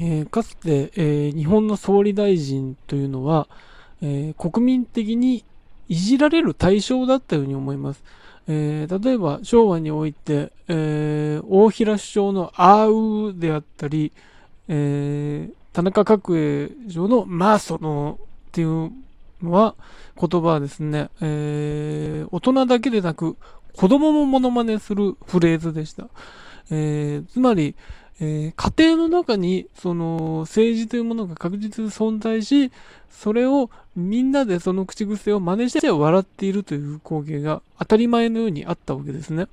[0.00, 3.48] えー、かつて、えー、日本の総理大臣というのは、
[4.02, 5.44] えー、国民的に
[5.88, 8.02] いじられる対象だったように思います。
[8.46, 14.12] え、例えば昭和において、え、大平首相のあーうであったり、
[14.68, 18.18] え、田中角栄上のまあその
[18.48, 18.90] っていう
[19.42, 19.74] のは
[20.18, 23.36] 言葉はですね、え、大人だけでなく
[23.76, 26.08] 子供もモノマネするフレーズでした。
[26.70, 27.76] え、つまり、
[28.20, 32.72] えー、家庭の中にその政治というものが確実に存在し、
[33.10, 39.46] それをみんなでその口癖を真似して笑っているという光景が当たり前のようにあったわけですね。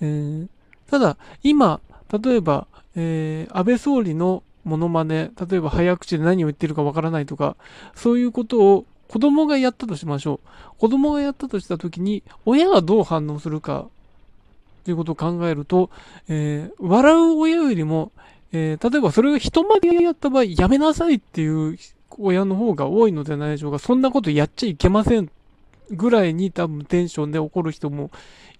[0.00, 0.48] えー、
[0.90, 7.56] ただ、今、例えば、えー、安倍総理のモノマネ、例えば早口で何を言ってるかわからないとか、
[7.94, 10.78] そういうことを子供がやったとしましょう。
[10.78, 13.88] 子供がやったとしたときに、親がどう反応するか
[14.84, 15.90] ということを考えると、
[16.28, 18.12] えー、笑う親よりも、
[18.52, 21.78] えー、例えばそれが人前でやった場合、やめなさいっていう
[22.18, 23.78] 親の方が多いのではないでしょうか。
[23.78, 25.30] そんなことやっちゃいけません
[25.90, 28.10] ぐらいに多分テンションで怒る人も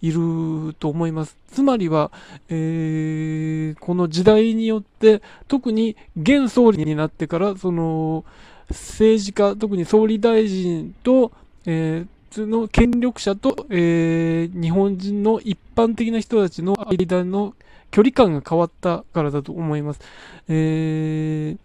[0.03, 1.37] いると思います。
[1.53, 2.11] つまりは、
[2.49, 8.25] えー、この時代によって、特に現総理になってから、その、
[8.69, 11.33] 政治家、特に総理大臣と、
[11.67, 17.55] えー通の権力者と、えー、日本人の一般的な人たちの間の
[17.91, 20.00] 距離感が変わったからだと思います。
[20.48, 21.59] えー、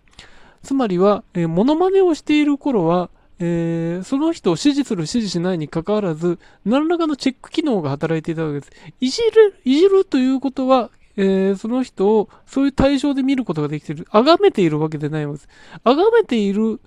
[0.64, 8.72] つまりは、えー、モノマネをしている頃は、えー、その人を支持する支持しないにかかわらず、何らかのチェック機能が働いていたわけです。
[9.00, 14.08] いじる、いじるということは、えー、その人をそういう対象で見ることができている。
[14.12, 15.50] 崇めているわけでないわけです。
[15.84, 16.82] 崇めている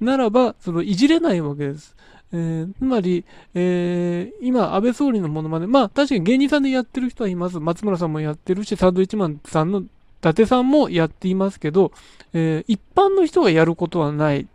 [0.00, 1.96] ならば、そのいじれないわけです。
[2.32, 7.58] えー、つまり、えー、今、安倍総理のものまね、まあ、確かに芸人さんでやってる人はいます。
[7.58, 9.86] 松村さんもやってるし、サンドウィッチマンさんの伊
[10.20, 11.92] 達さんもやっていますけど、
[12.32, 14.46] えー、一般の人がやることはない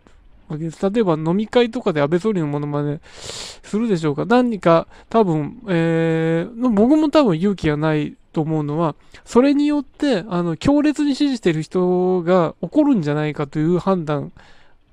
[0.48, 0.90] わけです。
[0.90, 14.32] 例えば飲み会とかで安倍総理のものまねするでしょうか何か多分、えー、僕も多分勇気がないと思うのは、それによって、あの、強烈に支持している人が怒るんじゃないかという判断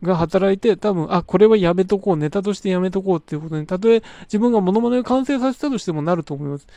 [0.03, 6.67] が働いて、多分、あ、これはやめとこう、ネタとしてやめとこうっていうことに、たとえ自分がモノマネを完成させたとしてもなると思います。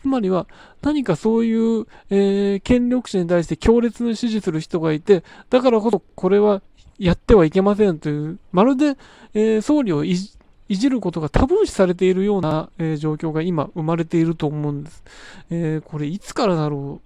[0.00, 0.46] つまりは、
[0.82, 6.62] 何かそういう、えー、権力者に対して強烈に支持する人がいて、だからこそこれは
[6.98, 8.96] やってはいけませんという、まるで、
[9.34, 15.04] えー、総理をいじることがタブー視されているような、えー、状況が今生まれていると思うんです。
[15.50, 17.00] えー、これいつからだろうっ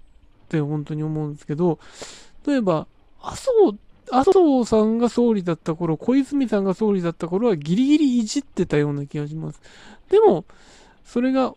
[0.47, 1.79] て本当に思うんですけど、
[2.47, 2.87] 例えば、
[3.21, 3.75] 麻生
[4.11, 9.61] 麻生さんが総理だった頃、小泉さんが総理だった頃はギリギリいじってたような気がします。
[10.09, 10.45] でも、
[11.05, 11.53] それが、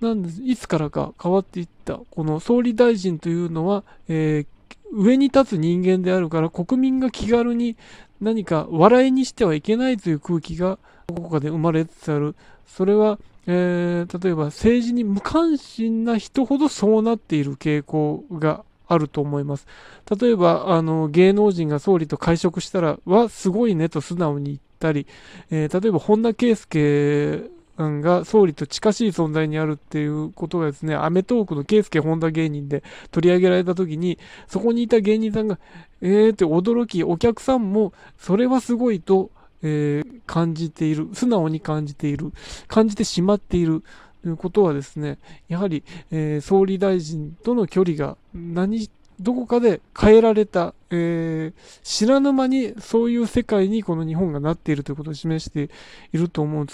[0.00, 2.00] なんです、いつからか変わっていった。
[2.10, 4.46] この総理大臣というのは、えー、
[4.92, 7.76] 上に立つ人間であるから、国民が気軽に
[8.20, 12.34] 何か笑いにしてはいけないという空気がどこかで生まれつつある。
[12.66, 19.66] それは、えー、例えば政治に無関心な人ほどそうなっている傾向があると思います。
[20.20, 25.06] 例えば、あの、芸能人が総理と会食したら、は、すごいねと素直に言ったり、
[25.50, 35.58] えー、例えば、本田圭佑が総理と近しい存在にあるっていうことがですね、アメトーークの圭佑本田芸人で取り上げられた時に、そこにいた芸人さんが、
[36.00, 39.30] えーって驚き、お客さんも、それはすごいと、
[39.62, 42.32] えー、感じている、素直に感じている、
[42.68, 43.82] 感じてしまっている。
[44.22, 45.18] ということはですね、
[45.48, 48.88] やはり、えー、総理大臣との距離が何、
[49.20, 55.70] どこかで変えられた、えー、知らぬ間にそういう世界にこの日本がなっているということを示して
[56.12, 56.66] いると思うん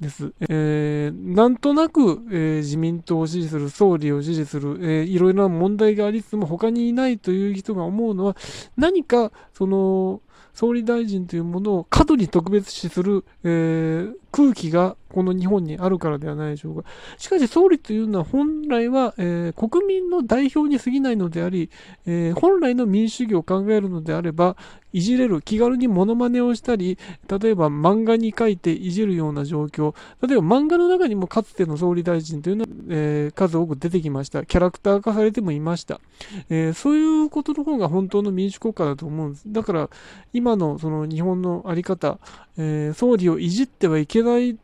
[0.00, 0.32] です。
[0.40, 8.36] えー、なんとなく、えー、自民党を支持する、総理を支持する、えー、いろいろな問題がありつつも他にいないという人が思うのは、
[8.76, 10.20] 何か、その、
[10.54, 16.88] 総理大臣というものを過度に特別視する、えー、空気がこの日本にあるからではないでしょうか。
[17.18, 21.70] しかし総理というのは本来は、えー、国民の代表に過ぎないのであり、
[22.06, 24.56] えー、本来の民主主義を考考えるのであれば、
[24.92, 26.98] いじれる、気軽にモノマネをしたり、
[27.28, 29.94] 例えば漫画に書いていじるような状況、
[30.26, 34.44] 例えば漫画の中にもかつての総理大臣というのは、えー、数多く出てきました。
[34.46, 36.00] キャラクター化されてもいました。
[36.48, 39.44] えー、そういうことの方が本当の民主国家だと思うんです。
[39.46, 39.90] だから、
[40.32, 42.18] 今のその日本のあり方、
[42.56, 44.56] えー、総理をいじってはいけない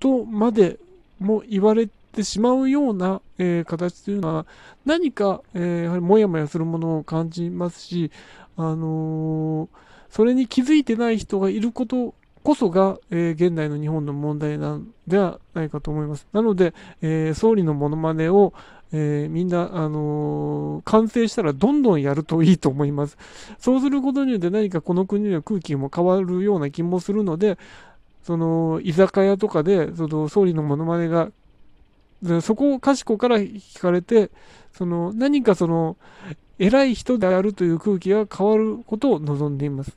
[0.00, 0.78] とまで
[1.20, 4.46] も言われててしまうような、えー、形というのは
[4.84, 8.10] 何か、えー、やはりもやもやするものを感じますし、
[8.56, 9.68] あのー、
[10.10, 16.26] それに気づいてない人がいることこそが、えー、現代の日本の問題なんではないかと思います。
[16.32, 18.52] なので、えー、総理のモノマネを、
[18.90, 23.16] えーみんな、あの完成したらどんどんやるといいと思います。
[23.58, 27.58] そうすることによって何かこの国の空気も変わるような気もするので、
[28.22, 31.30] その居酒屋とかでその総理のモノマネが
[32.22, 34.30] でそこをかしこから聞かれて
[34.72, 35.96] その何かその
[36.58, 39.96] 偉い人であるという空気が変わることを望んでいます。